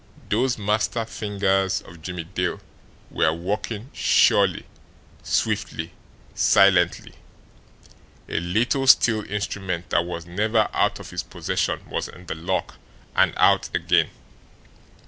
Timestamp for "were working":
3.11-3.91